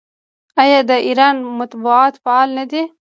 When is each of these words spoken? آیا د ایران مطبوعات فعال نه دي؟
آیا 0.61 0.79
د 0.89 0.91
ایران 1.07 1.35
مطبوعات 1.59 2.13
فعال 2.23 2.49
نه 2.57 2.65
دي؟ 2.71 2.83